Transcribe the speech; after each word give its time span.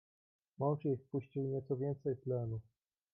"Mąż 0.59 0.85
jej 0.85 0.97
wpuścił 0.97 1.43
nieco 1.43 1.77
więcej 1.77 2.17
tlenu." 2.17 2.59